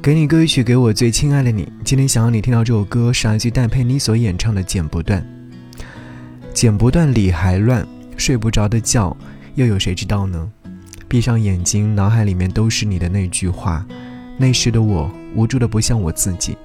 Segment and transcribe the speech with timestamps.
[0.00, 1.70] 给你歌曲，给我最亲爱的你。
[1.84, 5.20] 今天想要你听到这首歌，是来自戴佩妮所演唱的《剪不断》。
[6.54, 9.14] 剪不断，理还乱，睡不着的觉，
[9.56, 10.48] 又有谁知道呢？
[11.08, 13.84] 闭上眼睛，脑海里面都是你的那句话。
[14.38, 16.56] 那时的我，无助的不像我自己。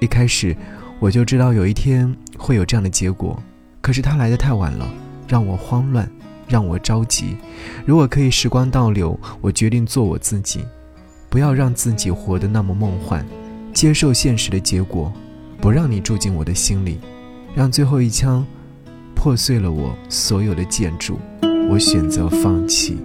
[0.00, 0.54] 一开始，
[0.98, 3.40] 我就知道有一天会有这样的结果，
[3.80, 4.92] 可是它来的太晚了，
[5.28, 6.10] 让我慌乱，
[6.48, 7.36] 让我着急。
[7.86, 10.64] 如果可以时光倒流，我决定做我自己。
[11.32, 13.24] 不要让自己活得那么梦幻，
[13.72, 15.10] 接受现实的结果，
[15.62, 16.98] 不让你住进我的心里，
[17.54, 18.46] 让最后一枪
[19.14, 21.18] 破碎了我所有的建筑，
[21.70, 22.98] 我选择放弃。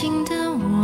[0.00, 0.77] 情的我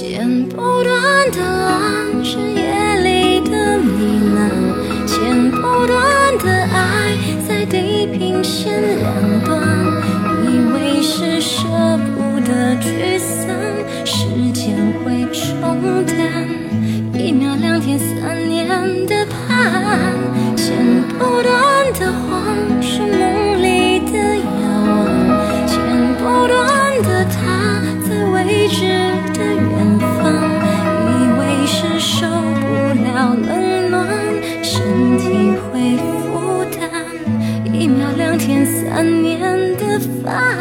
[0.00, 0.79] 剪不
[38.16, 39.40] 两天、三年
[39.76, 40.56] 的饭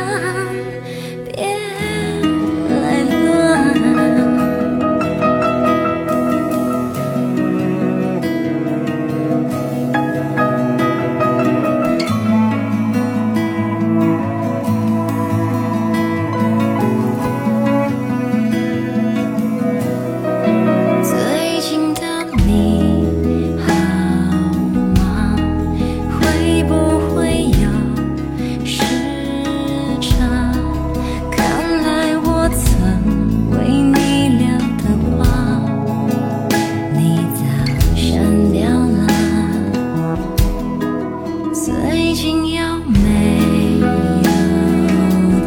[41.62, 43.86] 最近有没有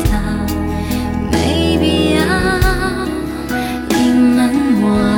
[0.05, 0.45] 他？
[1.31, 2.21] 没必要
[3.97, 4.53] 隐瞒
[4.83, 5.17] 我啊。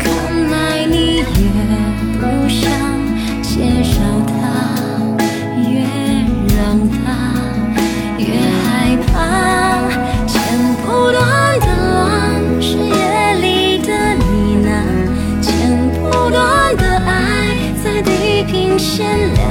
[0.00, 0.04] 看
[0.50, 1.22] 来你也
[2.18, 2.58] 不想
[3.42, 4.40] 介绍他，
[5.70, 5.86] 越
[6.56, 6.58] 让
[6.90, 6.98] 他
[8.18, 8.26] 越
[8.66, 9.08] 害怕。
[10.26, 10.34] 剪
[10.82, 11.16] 不断
[11.60, 12.02] 的往
[12.60, 12.90] 事，夜
[13.40, 14.20] 里的呢
[14.66, 14.68] 喃，
[15.40, 15.48] 剪
[16.00, 17.54] 不断的爱，
[17.84, 19.49] 在地平线两。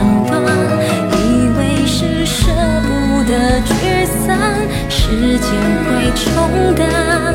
[5.10, 5.50] 时间
[5.86, 7.34] 会冲淡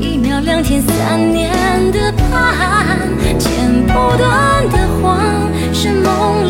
[0.00, 1.52] 一秒两天三年
[1.92, 2.98] 的盼
[3.38, 6.43] 剪不断的谎是梦